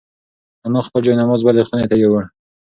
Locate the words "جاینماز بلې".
1.05-1.63